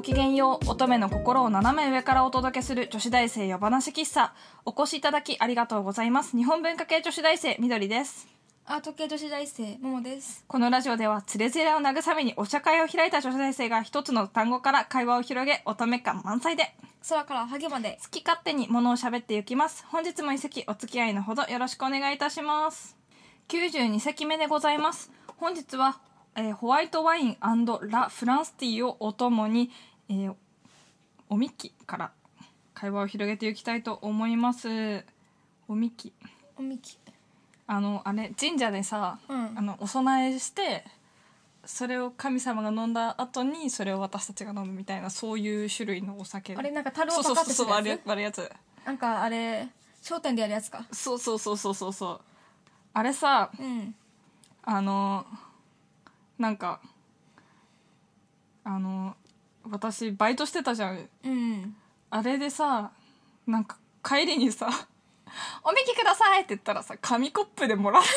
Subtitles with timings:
[0.00, 0.70] ごきげんよう。
[0.70, 4.32] 乙女の心を斜め上からお届けする女子大生夜話喫茶。
[4.64, 6.34] お越しいただきありがとうございます。
[6.38, 8.26] 日本文化系女子大生みどりです。
[8.64, 10.42] アート系女子大生ももです。
[10.48, 16.74] このラジオではつれづれを慰めにお茶会を開いた女子大生が一つの単語から会話を広げ乙女感満載で。
[17.06, 17.98] 空からハゲまで。
[18.02, 19.84] 好き勝手に物を喋っていきます。
[19.90, 22.96] 本日も一席お付き合いのほどよろしくお願いいたします。
[23.48, 25.12] 92席目でございます。
[25.36, 26.00] 本日は、
[26.36, 27.36] えーホワイトワイン
[27.90, 29.70] ラ・フランスティーをお供に、
[30.10, 30.34] えー
[31.32, 32.10] おみきから
[32.74, 35.04] 会話を広げていきたいと思います。
[35.68, 36.12] おみき。
[36.58, 36.98] おみき。
[37.68, 39.52] あのあれ神社でさ、うん。
[39.56, 40.84] あのお供えして
[41.64, 46.56] それを神様が飲んだ後にそれを私たちが飲むみたいなそういう種類のお酒。
[46.56, 48.86] あれなんか樽をそうパそうそうそう割るカってするやつ割るやつ。
[48.86, 49.68] なんかあれ
[50.02, 50.84] 商店でやるやつか。
[50.90, 52.20] そうそうそうそうそうそう。
[52.92, 53.94] あれさうん。
[54.64, 55.24] あの
[56.40, 56.80] なんか
[58.64, 59.14] あの
[59.68, 61.08] 私バイトしてたじゃん。
[61.24, 61.76] うん。
[62.10, 62.90] あれでさ
[63.46, 64.68] なんか帰りにさ
[65.62, 68.14] 「おみきください!」って言ったらさ紙コップでもらってさ。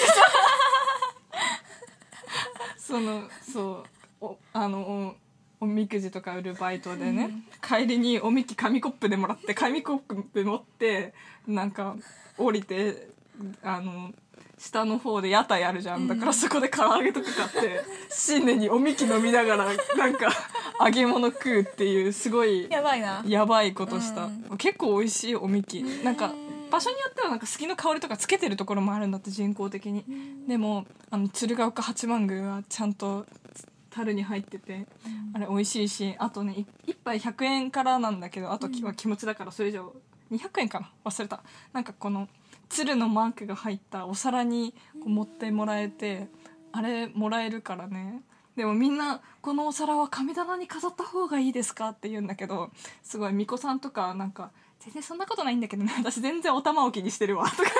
[2.77, 3.85] そのそ
[4.21, 5.15] うおあの
[5.59, 7.29] おおみくじとか売るバイトでね、
[7.65, 11.13] 帰りにおみき紙コップでもらって紙コップ持って
[11.47, 11.95] なんか
[12.37, 13.07] 降りて
[13.63, 14.11] あの
[14.63, 16.07] 下の方で屋台あるじゃん。
[16.07, 20.31] だからそこで唐揚げとか買って 新年におみき飲みながらなんか
[20.79, 23.21] 揚げ物食うっていうすごいやばいな。
[23.27, 25.83] やばいことした、う結構美味しいおみき。
[25.83, 26.33] なんか
[26.71, 30.05] 場所によってはなんか好きの香りとかつけてるところもあるんだって人工的に。
[30.47, 33.25] でもあの鶴岡八幡宮はちゃんと
[33.89, 34.87] 樽に入ってて
[35.33, 39.93] あれ美味しいしあとねい一杯100円からなんだけどあときは気持ちだからそれ以上
[40.31, 40.89] 200円かな？
[41.03, 41.43] 忘れた。
[41.73, 42.29] なんかこの
[42.69, 46.27] 鶴のマークが入ったお皿にこう持ってもらえて
[46.71, 48.21] あれもらえるからね。
[48.55, 52.71] でもみんな「このお皿は神棚に飾った方がいいですか?」って言うんだけど
[53.01, 55.93] すごい巫女さんとかなんか「全然そんなことないんだけどね。
[55.97, 57.69] 私全然お玉置きにしてるわ」とか。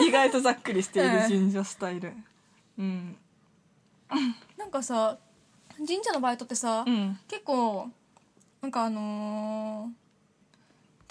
[0.00, 2.12] 意外とざっくりしている神社スタイル。
[2.78, 3.16] うん。
[4.56, 5.18] なんかさ
[5.76, 7.18] 神社のバイトってさ、うん。
[7.28, 7.90] 結構
[8.60, 10.00] なんかあのー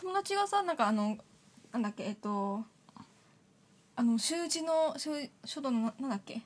[0.02, 1.18] 友達がさなんかあの
[1.72, 2.64] なんだっけえっと
[3.96, 5.10] あの習字の習
[5.46, 6.42] 書道のななんだっけ？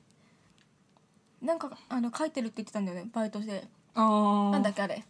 [1.41, 3.67] なんかあの書いてるって言ってたんだよねバイトして。
[3.95, 5.03] ああなんだっけあれ。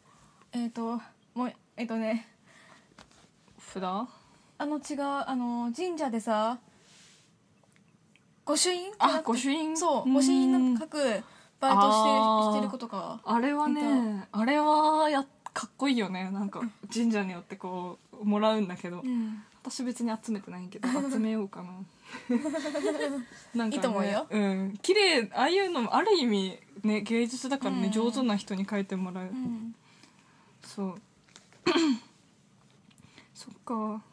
[0.51, 0.99] えっ、と
[1.33, 2.27] もうえっ、とね。
[3.59, 3.83] 札？
[3.83, 4.07] あ
[4.59, 6.59] の違うあの神社でさ
[8.45, 8.91] 御朱印？
[8.99, 9.77] あ御朱印？
[9.77, 10.97] そう御朱印の書く
[11.59, 16.29] バイトしてしてることかあれはねあれはやかっこいいよね。
[16.31, 16.61] なんか
[16.93, 21.71] 神社によってこうもらうんだけど、うん私別に集めてないけど 集めようかな。
[23.55, 24.27] なんか、ね、いいと思うよ。
[24.29, 24.77] うん。
[24.81, 27.91] 綺麗ああいうのもある意味ね芸術だからね、うん。
[27.91, 29.73] 上手な人に書いてもらう、うん。
[30.61, 31.01] そう。
[33.33, 34.03] そっか。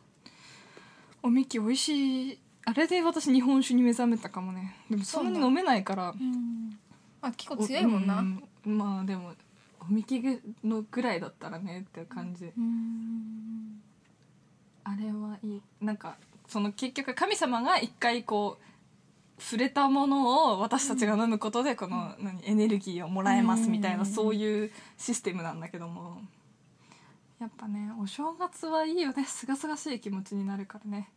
[1.23, 2.39] おみき美味しい。
[2.65, 4.77] あれで私日本酒に目覚めたかもね。
[4.89, 6.11] でもそんなに飲めないから。
[6.11, 6.79] うん。
[7.23, 8.79] あ結構強いもんな、うん。
[8.79, 9.35] まあでも
[9.81, 10.23] おみき
[10.63, 13.60] のぐらいだったらねって感じ、うん
[14.91, 16.17] あれはいいなんか
[16.49, 18.65] その結局神様が一回こう
[19.41, 24.07] 触れたものを私たちが飲むことでこの、何エネルギーをもらえますみたいな、うん。
[24.07, 26.21] そういうシステムなんだけども。
[27.41, 29.25] やっぱねお正月はいいよね。
[29.25, 31.09] すがすがしい気持ちになるからね。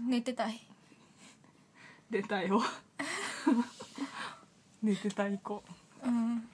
[0.00, 0.60] 寝てたい。
[2.10, 2.62] 出たよ
[4.82, 5.62] 寝てたい子。
[6.04, 6.48] うん。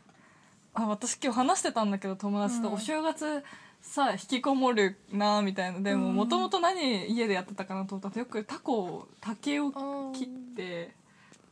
[0.75, 2.75] あ私今日話してたんだけど友達と、うん。
[2.75, 3.43] お正月
[3.81, 5.81] さ引きこもるなみたいな。
[5.81, 6.15] でもうん。
[6.15, 9.73] もともと何家でやってたかなと思ったらよくタコを竹を
[10.13, 10.95] 切って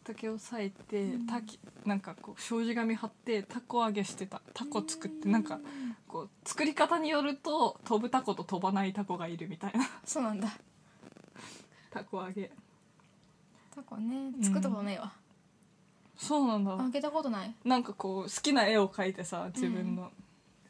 [0.04, 4.40] 竹を裂いて竹なんかこう障子紙貼ってタコ揚げしてた。
[4.54, 5.58] タコ作ってなんか
[6.06, 9.88] こう作り方によると飛ぶタコと飛ばないタコがいるみたいな。
[10.04, 10.48] そうなんだ。
[11.90, 12.50] タコ揚げ。
[13.74, 14.32] タコね。
[14.42, 15.12] 作ったことないわ、
[16.16, 16.76] そうなんだ。
[16.76, 17.54] 開けたことない。
[17.64, 20.10] なんかこう好きな絵を描いてさ自分の、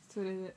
[0.08, 0.54] それで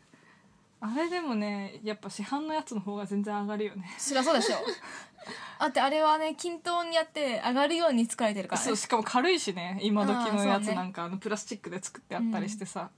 [0.81, 3.93] あれでもねやっぱ市販のやつの方が全然上がるよね。
[3.97, 4.55] そりゃそうでしょ
[5.59, 8.65] だってあれはね均等にやって上がるように作られてるからね。
[8.65, 12.89] そうしかも軽いしね今時のやつなんかあのプラスチックで作ってあったりしてさ、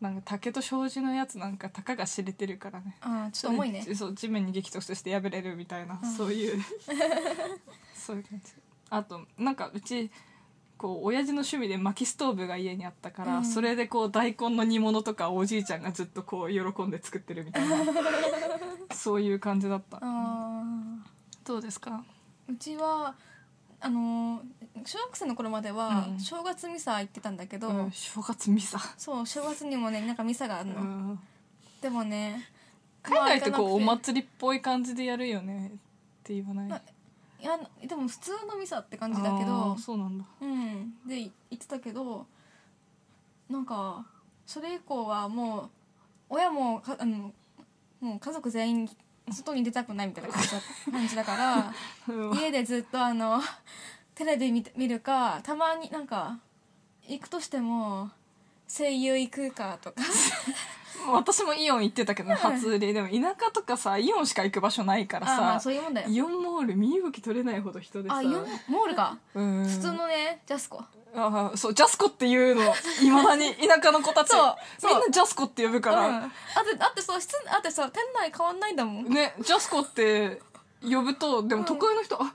[0.00, 2.96] なんか竹と障子のやつなんかたかが知れてるからね。
[3.00, 3.82] ああちょっと重いね。
[3.94, 6.62] そう地面に激突して破れるみたいな、うんそういう。
[7.96, 8.52] そういう感じ。
[8.90, 10.10] あとなんかうち
[10.78, 13.44] こう親父の趣味で薪ストーブが家にあったから、うん。
[13.44, 17.76] それでこう大根の煮物とかおじいちゃんがずっとこう喜んで作ってるみたいな
[18.94, 19.98] そういう感じだった。
[20.00, 20.62] あ
[21.44, 22.04] どうですか？
[22.48, 23.14] ーうちは
[23.80, 24.40] あの
[24.84, 26.20] 小学生の頃まではうん。
[26.20, 27.90] 正月ミサ行ってたんだけど、うん。
[27.90, 28.78] 正月ミサ？
[28.96, 31.18] そう正月にもねなんかミサがあるの、うん。
[31.82, 32.48] でもね
[33.02, 35.70] 海外ってこうおまあ祭りっぽい感じでやるよねっ
[36.22, 36.72] て言わない？
[36.72, 36.82] あ
[37.40, 40.24] いやでも普通のミサって感じだけあどーそうなんだ。
[40.40, 40.94] うん。
[41.06, 42.26] で行ってたけど
[43.48, 44.04] なんか
[44.46, 45.70] それ以降はもう
[46.30, 47.32] 親もかあの
[48.00, 48.90] もう家族全員
[49.30, 50.30] 外に出たくないみたいな
[50.90, 51.72] 感じだから
[52.08, 52.38] うん。
[52.38, 53.40] 家でずっとあの
[54.14, 56.38] テレビ見て見るかたまになんか
[57.06, 58.10] 行くとしても
[58.66, 60.02] 声優行くかとか
[61.12, 62.92] 私もイオン行ってたけどね初売り。
[62.92, 63.14] でも田
[63.44, 66.08] 舎とかさイオンしか行く場所ないからあまあさそういうもんだよ。
[66.08, 68.32] イオンモール身動き取れないほど人でさあイオン？
[68.68, 69.18] モールか。
[69.34, 69.64] うん。
[69.64, 70.82] 普通のねジャスコ。
[71.14, 72.62] あそうジャスコっていうの
[73.02, 74.28] いまだに田舎の子たち。
[74.28, 74.94] そうそう。
[74.94, 75.96] みんなジャスコって呼ぶかうん。
[75.96, 76.30] ら、あっ
[76.70, 79.04] てだってさ室あってさ店内変わんないんだもん。
[79.06, 80.40] ねジャスコって
[80.82, 82.32] 呼ぶとでも都会の人、あ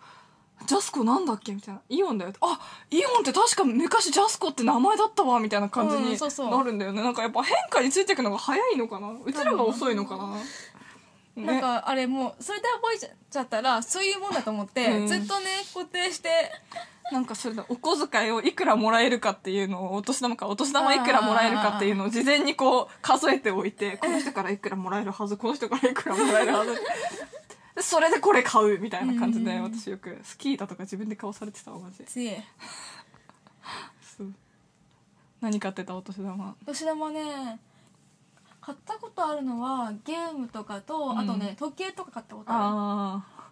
[0.66, 1.54] ジャスコなんだっけ？
[1.54, 1.82] みたいな。
[1.90, 6.18] イオンだよあイオンって確か昔ジャスコって名前だったわみたいな感じうに
[6.52, 9.12] なるんだよね、なんかやっぱ変化についていくのが早いのかな？
[9.26, 10.44] うちらが遅いのかな、ね。
[11.36, 15.08] なんかあれもうそれで覚えちゃったらそういうもんだと思って、うん。
[15.08, 16.30] ずっとね固定して
[17.12, 26.74] なんかそれだお小遣いをいくらもらえるかっていうのをお年玉かお年玉いくらもらえるかっていうのを事前にこう数えておいてこの人からいくらもらえるはずこの人からいくらもらえるはず。
[26.74, 26.80] で
[27.84, 29.64] それでこれ買うみたいな感じでうん。
[29.64, 32.06] 私よくスキー板とか自分で買わされてたわマジで。
[32.06, 32.36] 強い。
[34.18, 34.34] そう。
[35.42, 36.56] 何買ってたお年玉。
[36.62, 37.60] お年玉ね
[38.62, 41.20] 買ったことあるのはゲームとかと、うん。
[41.20, 43.44] あとね時計とか買ったことああ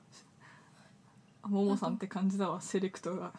[1.44, 3.28] あももさんって感じだわセレクトが。
[3.28, 3.32] る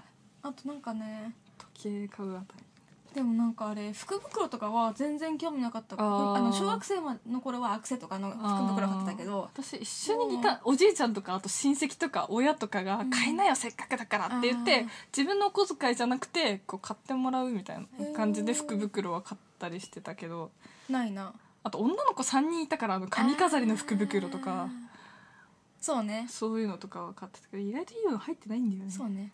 [0.43, 1.35] あとなんかね
[1.75, 2.65] 時計買うあたり
[3.14, 5.97] でもなんかあれ福袋とかは全然興味なかった。
[5.99, 6.97] あの小学生
[7.31, 8.38] の頃はアクセとかの福
[8.75, 9.43] 袋買ってたけど。
[9.55, 14.87] 私一緒にいたおじいちゃんとかあと親戚とか親とかがうん「買いなよせっかくだから」って言って、
[15.17, 17.87] 自分のお小遣いじゃなくてこう買ってもらうみたいな
[18.17, 20.50] 感じで福袋は買ったりしてたけど。
[20.88, 21.32] ないな。
[21.64, 24.69] あと女の子3人いたからあの髪飾りの福袋とあかー。
[25.81, 26.26] そうね。
[26.29, 28.91] そういうのとかは買ってたけど意外といいの入ってないんだよね。
[28.91, 29.32] そうね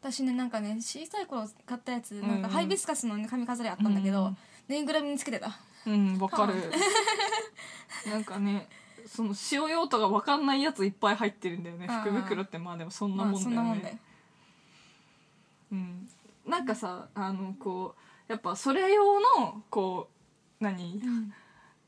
[0.00, 4.36] 私ねなんかね小さい頃買ったやつんなんかハイビスカスのね髪飾りあったんだけど、うん
[4.70, 5.58] ぬいぐるみにつけてた。
[5.84, 6.54] うんわかる。
[8.08, 8.68] なんかね
[9.04, 11.88] その使用用途が分かんないやついっぱい入ってるんだよね。
[11.88, 14.00] 福袋ってまあでもそんなまあもんだよね、そんなもん
[15.72, 16.08] うん、
[16.46, 17.96] なんかさあのこ
[18.28, 20.08] うやっぱそれ用のこ
[20.60, 21.02] う何？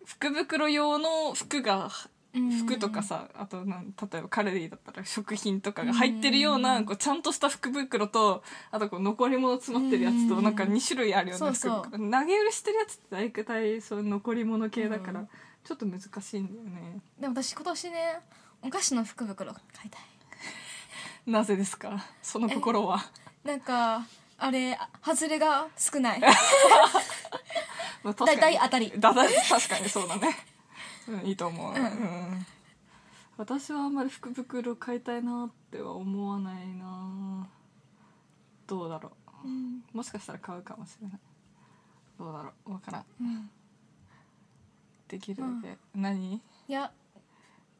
[0.04, 1.88] 福袋用の服が
[2.34, 15.28] 服とかさあとなん例えばカルディだったら食品とかが入ってるような、うんこうちゃんとした福袋とあとこう残り物詰まってるやつとうんなんか2種類あるようなそう投げ売りしてるやつって大体そういう残り物系だから、うん
[15.64, 16.98] ちょっと難しいんだよね。
[17.20, 18.18] でも私今年ね
[18.62, 20.02] お菓子の福袋買いたい。
[21.30, 22.04] なぜですか？
[22.20, 22.98] その心は。
[23.44, 24.04] なんか
[24.38, 26.20] あれあ外れが少ない。
[28.02, 28.92] まあ確大体当たり。
[28.96, 30.36] だだ確かにそうだね、
[31.08, 31.84] うん、いいと思う、うん。
[31.84, 32.46] うん
[33.38, 37.48] 私はあんまり福袋買いたいなっては思わないな。
[38.66, 39.12] どうだろ
[39.44, 39.96] う。
[39.96, 41.18] もしかしたら買うかもしれない。
[42.18, 42.72] どうだろう。
[42.72, 43.04] わからん。
[43.20, 43.50] うん。
[45.08, 46.34] できるだけ、何？
[46.34, 46.40] い
[46.72, 46.92] や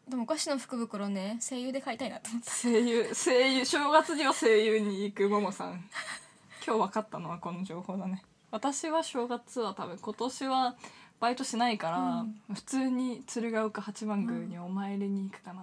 [0.09, 2.51] でもお菓子の福袋ね声優で買いたいなと思った。
[2.51, 5.85] 声優声優正月には声優に行くももさん。
[6.67, 8.25] 今日分かったのはこの情報だね。
[8.51, 10.77] 私は正月は多分今年は
[11.23, 15.63] バイトしないから、普通に鶴岡八幡宮にお参りに行くかな、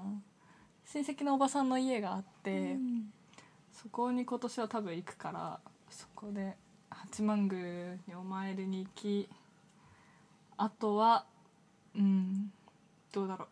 [0.86, 3.12] 親戚のおばさんの家があって、うん。
[3.74, 6.56] そこに今年は多分行くからそこで
[6.89, 9.30] 八幡宮にお参りに行き
[10.58, 11.25] あとは
[11.94, 12.54] うん
[13.12, 13.48] どうだろう。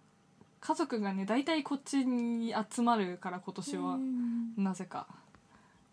[0.61, 4.53] 家族がね大体こっちに集まるから今年は、うん。
[4.57, 5.07] なぜか。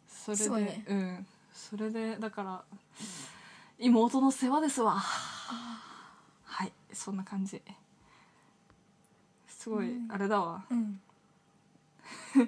[0.06, 0.85] それで、ね。
[0.87, 1.26] うん。
[1.52, 2.62] それでだから
[3.80, 4.92] 妹の世話ですわ。
[4.92, 5.93] はい
[6.94, 7.60] そんな感じ。
[9.48, 10.12] すごい、うん。
[10.12, 10.64] あれだわ。
[10.70, 11.00] うん。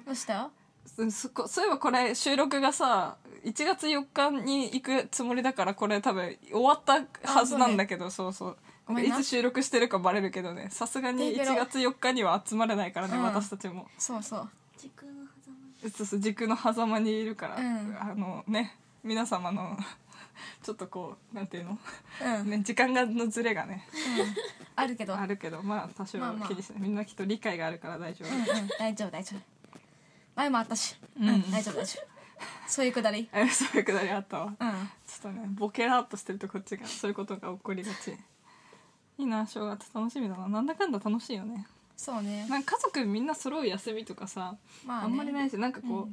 [0.05, 0.49] どうした？
[0.97, 8.57] うんそこそういえばこれ収録がさ1月4日に行くつもりだからこれ多分終わったはずなんだけどそうそう。
[8.85, 9.19] ごめんな。
[9.19, 10.69] いつ収録してるかバレるけどね。
[10.71, 13.23] さすがに1ペロペロ月4日には集まれないからね、うん。
[13.23, 13.87] 私たちも。
[13.97, 14.49] そうそう。
[14.77, 15.89] 時空の狭間。
[15.91, 17.97] そうそう軸の狭間にいるから、うん。
[17.99, 19.77] あのね皆様の
[20.63, 21.79] ちょっとこうなんていうの、
[22.39, 23.87] うん、ね、時間がのズレがね。
[24.75, 25.17] あるけど。
[25.17, 26.49] あるけどまあ多少まあまあ。
[26.49, 28.67] 気にしない、みんなきっと理解があるから大丈夫、うんうん。
[28.79, 29.39] 大丈夫大丈夫。
[30.35, 30.95] 前もあったし。
[31.19, 32.17] ううんん、大丈夫大丈夫。
[32.67, 33.29] そういうくだり。
[33.33, 34.45] え そういうくだりあったわ。
[34.45, 34.55] うん。
[34.55, 34.69] ちょ
[35.17, 38.11] っとねボケラーっとしてるとこっちがそういうことが起こりがち。
[39.17, 39.89] いいな正月。
[39.93, 40.47] 楽しみだな。
[40.47, 41.65] なんだかんだ楽しいよね。
[41.95, 42.45] そうね。
[42.47, 46.09] なんか家族みんな揃う休みとかさ、まあ、ね、あんまりないしなんかこ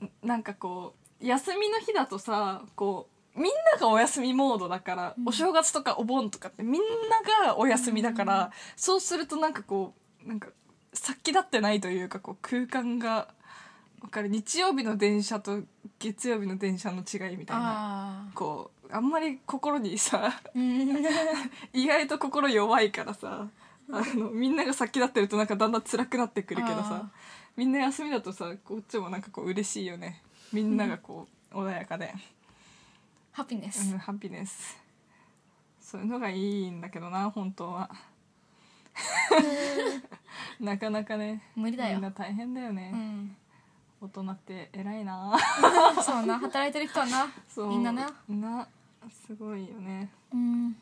[0.00, 5.28] う、なんかこう休みの日だとさこうみんながお休みモードだから、うん。
[5.28, 10.48] お正月とかお盆とかってみんながお休みだから、そうするとなんかこうなんか
[10.92, 13.28] 先立ってないというかこう空間が
[14.02, 14.28] わかる。
[14.28, 15.60] 日曜日の電車と
[15.98, 20.40] 月曜日の電車の違いみたいなあこうあんまり心にさ
[21.72, 23.48] 意外と心弱いからさ
[23.90, 27.10] あのみんなが先立ってるとなんかだんだん辛くなってくるけどあさ
[27.56, 30.22] みんな休みだとさこっちもなんかこう嬉しいよね。
[30.52, 32.14] みんながこう穏やかで、
[33.32, 34.78] ハピネうスん、ハピネス
[35.80, 37.90] そういうのがいいんだけどな本当は。
[40.60, 41.94] なかなかね無理だよ。
[41.94, 43.36] みんな大変だようね、ん。
[44.00, 45.36] 大人って偉いな。
[46.02, 47.26] そうな働いてる人はな。
[47.48, 47.68] そう。
[47.68, 48.10] みんなな。
[48.28, 48.68] な
[49.10, 50.10] すごいよね。
[50.32, 50.76] うん。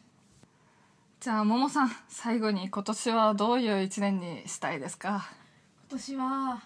[1.20, 5.28] じゃあももさん最後に今年はどういう一年にしたいですか？
[5.88, 6.62] 今年は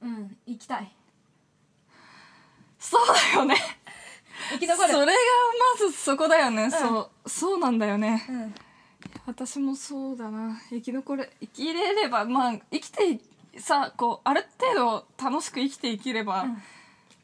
[0.00, 0.92] うん行きたい。
[2.78, 3.56] そうだよね
[4.58, 4.92] 生き残る。
[4.92, 8.24] それがまずそこだよね、そうそうなんだよね。
[8.28, 8.54] うん。
[9.26, 10.60] 私もそうだな。
[10.70, 13.20] 生き残れ生きれればまあ生きて
[13.58, 16.62] さこうある程度楽しく生きていければ、うん。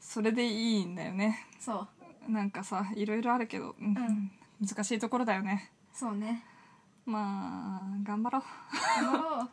[0.01, 1.47] それでいいんだよね。
[1.61, 1.87] そ
[2.29, 2.33] う。
[2.33, 3.93] なんかさいろいろあるけど、うん。
[3.93, 4.31] ん。
[4.61, 5.71] 難しいところだよね。
[5.93, 6.45] そうね。
[7.05, 8.43] まあ頑張ろう。
[9.03, 9.51] 頑張ろう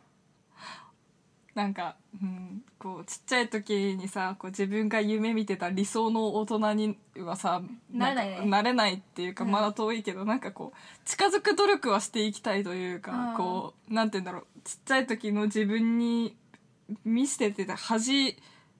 [1.54, 9.50] なんか、うん、こうちっちゃい時にさこう自分が夢見てた理想の大人にはさなれないなれないっていうか、うん。
[9.50, 16.36] まだ遠いけどなんかこう近づく努力はしていきたいというかこうなんて言うんだろうちっちゃい時の自分に
[17.04, 18.36] 見せてて恥じ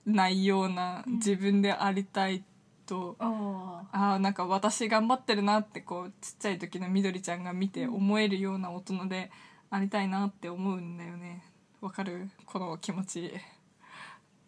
[0.06, 2.42] ないような自分でありたい
[2.86, 9.30] と、おおああなんか私頑張ってるなってこうちっちゃい時のみどりちゃんが見て思えるような大人で
[9.70, 11.44] ありたいなって思うんだよね
[11.80, 12.28] わかる？
[12.44, 13.32] この気持ち。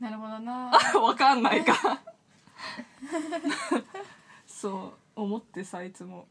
[0.01, 0.71] なるほどな。
[1.01, 2.03] わかんないか。
[4.47, 6.27] そう思ってさいつも。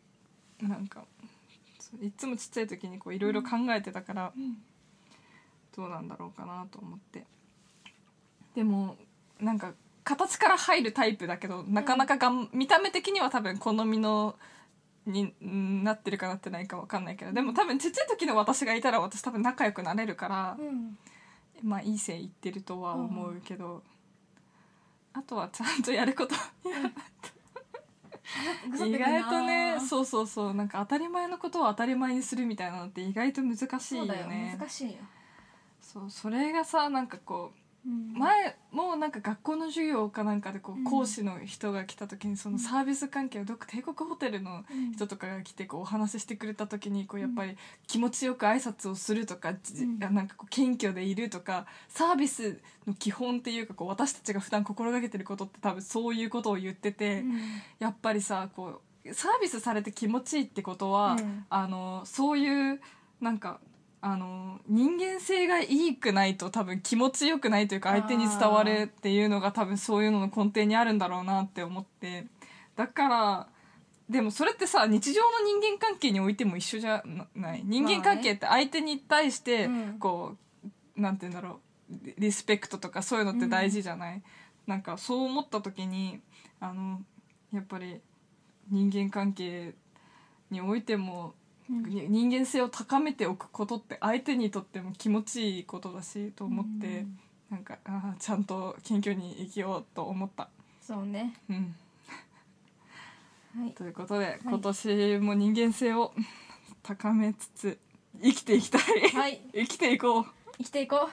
[0.59, 1.05] なんか
[1.99, 4.33] いつもちっちゃい時にこういろいろ考えてたから、
[5.75, 7.25] どうなんだろうかなと思って。
[8.53, 8.95] でも
[9.39, 14.37] なんか形から入るタイプだけどなかなかがん、見た目的には多分好みの
[15.05, 20.97] にんなってるかなってないかわかんないけどでも多分ちっちゃい時の私がいたら私多分仲良くなれるから、うん。
[21.63, 23.83] まあいい線いってるとは思うけど、
[25.13, 26.35] あとはちゃんとやること。
[28.87, 34.97] 意外とねうそうそうそうなんか当たり前のことを当たり前にするみたいなのって意外と難しいよそうだよね難しいよ。
[35.81, 44.91] そうそれがさなんかこううん前もうなんか学校の授業かなんかでこう講師の人が来た時にそのサービス関係をどっか帝国ホテルのうん。
[44.91, 47.57] 人とかが来てこうお話ししてくれた時にこうやっぱり
[47.87, 49.53] 気持ちよく挨拶をするとか、
[49.99, 57.39] なんかこう謙虚でいるとかサービスの基本っていうかこう私たちが普段心がけてることって多分そういうことを言ってて、うん。
[57.79, 61.45] やっぱりさこうサービスされて気持ちいいってことは、うん。
[61.49, 62.81] あのそういう
[63.21, 63.59] なんか
[64.01, 72.25] あの人間性がいいくないと多分気持ちよくないというか相手に伝わるっていうのが多分そういうのの根底にあるんだろうなって思って。
[72.75, 73.47] だから
[74.09, 77.03] でもそれってさ日常の人間関係においても一緒じゃ
[77.35, 77.61] ない。
[77.63, 79.99] 人間関係って相手に対してうん。
[79.99, 80.35] こ
[80.97, 81.59] う、なんて言うんだろう。
[81.91, 84.21] リリスペクトとかそういうのって大事じゃない、
[84.65, 86.21] なんかそう思った時に
[86.59, 87.01] あの
[87.51, 87.99] やっぱり
[88.69, 89.73] 人間関係
[90.49, 91.33] においても
[91.71, 97.19] 人間性を高めておくことって相手にとっても気持ちいいことだしと思って、うん。
[97.49, 100.49] なんかあーちゃんと謙虚に生きようと思った。
[100.81, 101.37] そうね。
[101.49, 101.75] うん、
[103.57, 103.71] はい。
[103.71, 106.13] ということで、今年も人間性を
[106.83, 107.79] 高めつつ
[108.21, 109.41] 生きていきたい、はい。
[109.53, 110.25] 生きていこう。
[110.57, 111.09] 生きていこ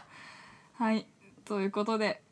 [0.75, 1.07] はい。
[1.45, 2.23] ということで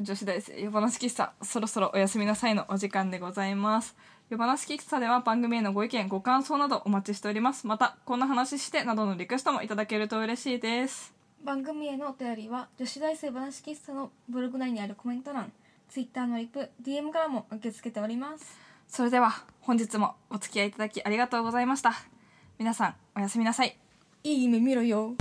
[0.00, 3.94] 女子大生夜話喫茶そろそろおやすみなさいのお時間でございます
[4.30, 7.66] 夜話喫茶では番組へのご意見ご感想などお待ちしております。
[7.66, 11.12] またこんな話してなどのリクエストもいただけると嬉しいです。
[11.42, 15.52] う番組へのお便りは女子大生話喫茶のブログ内にあるコメント欄
[15.90, 18.58] Twitter のリプ DM からも受け付けております。
[18.88, 21.92] それでは本日もお付き合いいただきありがとうございました。
[22.58, 23.76] 皆さんおやすみなさい。
[24.22, 25.14] いい夢見ろよ